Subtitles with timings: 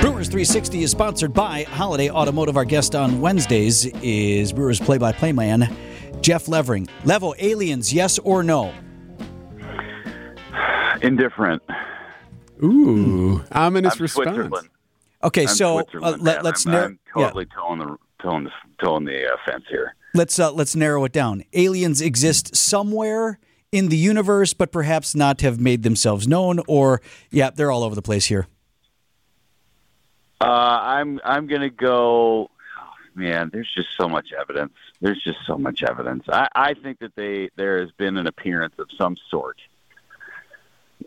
[0.00, 2.56] Brewers 360 is sponsored by Holiday Automotive.
[2.56, 5.74] Our guest on Wednesdays is Brewers play by play man
[6.20, 6.86] Jeff Levering.
[7.04, 8.74] Levo aliens, yes or no?
[11.02, 11.62] Indifferent.
[12.62, 14.28] Ooh, ominous I'm response.
[14.28, 14.68] Switzerland.
[15.22, 16.86] Okay, I'm so uh, let, let's I'm, narrow.
[16.86, 18.50] I'm totally towing the towing the
[18.82, 19.94] towing the uh, fence here.
[20.14, 21.44] Let's uh, let's narrow it down.
[21.54, 23.38] Aliens exist somewhere
[23.72, 27.00] in the universe, but perhaps not have made themselves known, or
[27.30, 28.46] yeah, they're all over the place here.
[30.40, 32.50] Uh, I'm I'm gonna go.
[32.50, 34.72] oh, man, there's just so much evidence.
[35.00, 36.24] There's just so much evidence.
[36.28, 39.60] I, I think that they there has been an appearance of some sort.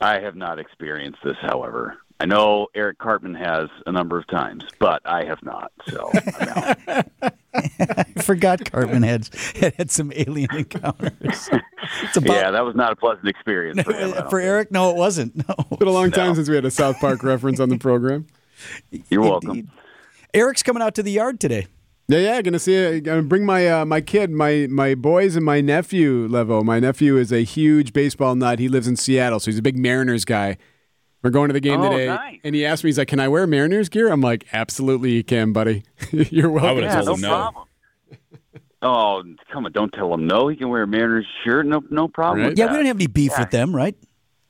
[0.01, 1.97] I have not experienced this, however.
[2.19, 5.71] I know Eric Cartman has a number of times, but I have not.
[5.89, 6.09] So.
[7.53, 11.49] I forgot Cartman had had some alien encounters.
[12.03, 14.13] It's about, yeah, that was not a pleasant experience for him.
[14.29, 14.39] For.
[14.39, 15.35] Eric, no, it wasn't.
[15.47, 17.77] No, It's been a long time since we had a South Park reference on the
[17.77, 18.27] program.
[19.09, 19.69] You're welcome.
[20.33, 21.67] Eric's coming out to the yard today.
[22.07, 23.01] Yeah, yeah, gonna see it.
[23.01, 26.27] Gonna bring my uh, my kid, my my boys, and my nephew.
[26.27, 28.59] Levo, my nephew is a huge baseball nut.
[28.59, 30.57] He lives in Seattle, so he's a big Mariners guy.
[31.23, 32.39] We're going to the game Oh, today, nice.
[32.43, 35.23] and he asked me, he's like, "Can I wear Mariners gear?" I'm like, "Absolutely, you
[35.23, 35.83] can, buddy.
[36.11, 37.29] You're welcome." I would've Yeah, told no him no.
[37.29, 37.65] problem.
[38.83, 39.71] Oh, come on!
[39.71, 40.47] Don't tell him no.
[40.49, 41.65] He can wear a Mariners shirt.
[41.65, 42.41] No, no problem.
[42.41, 42.49] Right.
[42.49, 42.71] with Yeah, that.
[42.73, 43.95] we don't have any beef with them, right?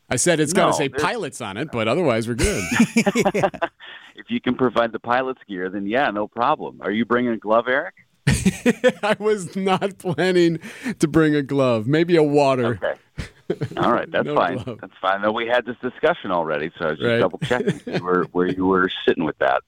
[0.10, 2.64] I said it's got to say pilots on it, but otherwise we're good.
[4.16, 6.80] If you can provide the pilot's gear, then yeah, no problem.
[6.82, 7.96] Are you bringing a glove, Eric?
[9.04, 10.60] I was not planning
[11.00, 12.80] to bring a glove, maybe a water.
[12.84, 13.68] Okay.
[13.76, 14.58] All right, that's No fine.
[14.60, 14.78] glove.
[14.82, 15.20] That's fine.
[15.20, 17.20] I know we had this discussion already, so I was just Right.
[17.20, 19.62] double checking where where you were sitting with that.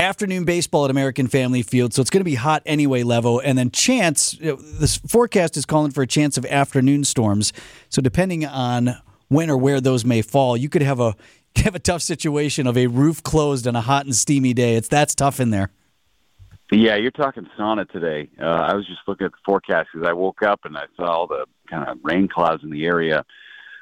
[0.00, 3.38] Afternoon baseball at American Family Field, so it's going to be hot anyway, Levo.
[3.44, 7.52] And then chance, this forecast is calling for a chance of afternoon storms.
[7.90, 8.96] So depending on
[9.28, 11.16] when or where those may fall, you could have a
[11.56, 14.76] have a tough situation of a roof closed on a hot and steamy day.
[14.76, 15.70] It's that's tough in there.
[16.72, 18.30] Yeah, you're talking sauna today.
[18.40, 21.10] Uh, I was just looking at the forecast because I woke up and I saw
[21.10, 23.22] all the kind of rain clouds in the area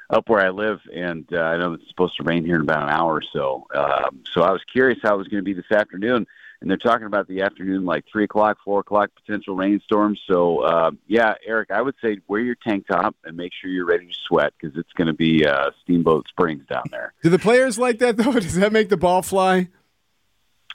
[0.09, 2.83] up where I live, and uh, I know it's supposed to rain here in about
[2.83, 3.67] an hour or so.
[3.73, 6.25] Um, so I was curious how it was going to be this afternoon,
[6.61, 10.19] and they're talking about the afternoon, like three o'clock, four o'clock, potential rainstorms.
[10.27, 13.85] So uh, yeah, Eric, I would say wear your tank top and make sure you're
[13.85, 17.13] ready to sweat because it's going to be uh, Steamboat Springs down there.
[17.21, 18.31] Do the players like that though?
[18.39, 19.69] Does that make the ball fly?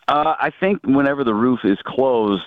[0.06, 2.43] Uh, I think whenever the roof is closed,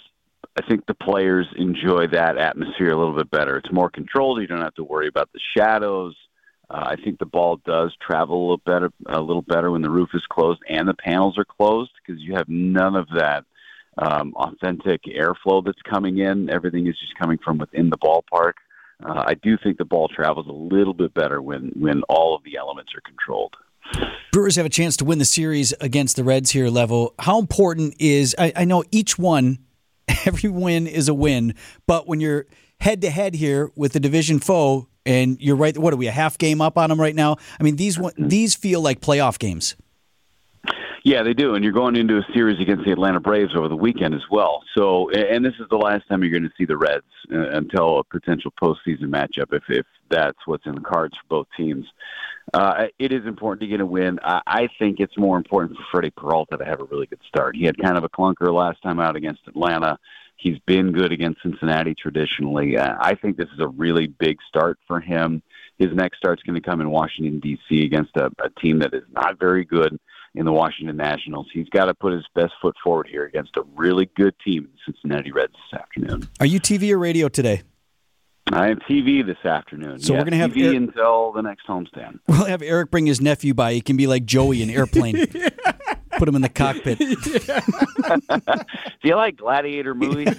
[0.56, 3.58] I think the players enjoy that atmosphere a little bit better.
[3.58, 4.42] It's more controlled.
[4.42, 6.16] You don't have to worry about the shadows.
[6.69, 9.89] Uh, I think the ball does travel a little better, a little better when the
[9.89, 13.45] roof is closed and the panels are closed because you have none of that
[13.97, 16.50] um, authentic airflow that's coming in.
[16.50, 18.53] Everything is just coming from within the ballpark.
[19.03, 22.44] Uh, I do think the ball travels a little bit better when when all of
[22.44, 23.53] the elements are controlled.
[24.31, 27.11] Brewers have a chance to win the series against the Reds here, Levo.
[27.19, 29.59] How important is, I, I know each one,
[30.25, 32.47] every win is a win, but when you're
[32.79, 36.12] head to head here with the division foe, and you're right, what are we, a
[36.12, 37.38] half game up on them right now?
[37.59, 39.75] I mean, these one, these feel like playoff games.
[41.03, 43.78] Yeah, they do, and you're going into a series against the Atlanta Braves over the
[43.78, 44.62] weekend as well.
[44.78, 48.00] So, and this is the last time you're going to see the Reds uh, until
[48.00, 51.85] a potential postseason matchup, if if that's what's in the cards for both teams.
[52.53, 54.19] Uh, it is important to get a win.
[54.22, 57.56] I, I think it's more important for Freddie Peralta to have a really good start.
[57.56, 59.97] He had kind of a clunker last time out against Atlanta.
[60.38, 62.78] He's been good against Cincinnati traditionally.
[62.78, 65.42] Uh, I think this is a really big start for him.
[65.80, 67.84] His next start's going to come in Washington D.C.
[67.84, 70.00] against a, a team that is not very good
[70.36, 71.48] in the Washington Nationals.
[71.52, 74.94] He's got to put his best foot forward here against a really good team, the
[74.94, 76.28] Cincinnati Reds, this afternoon.
[76.40, 77.64] Are you TV or radio today?
[78.52, 80.00] I have TV this afternoon.
[80.00, 82.19] So Yeah, we're gonna have TV Air- until the next homestand.
[82.28, 83.74] We'll have Eric bring his nephew by.
[83.74, 85.16] He can be like Joey in Airplane.
[86.17, 86.97] Put him in the cockpit.
[89.01, 90.35] Do you like gladiator movies?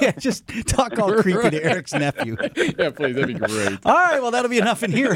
[0.00, 2.36] yeah, just talk all creepy to Eric's nephew.
[2.78, 3.78] yeah, please, that'd be great.
[3.84, 5.14] All right, well, that'll be enough in here.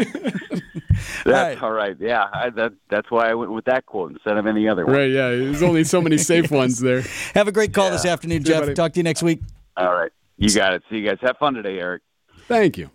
[1.24, 1.62] That's right.
[1.62, 1.96] all right.
[1.98, 4.94] Yeah, I, that, that's why I went with that quote instead of any other one.
[4.94, 5.30] Right, yeah.
[5.30, 7.02] There's only so many safe ones there.
[7.34, 8.62] Have a great call this afternoon, See Jeff.
[8.62, 8.74] buddy.
[8.74, 9.40] Talk to you next week.
[9.76, 10.10] All right.
[10.36, 10.82] You got it.
[10.90, 11.18] See you guys.
[11.20, 12.02] Have fun today, Eric.
[12.48, 12.90] Thank you.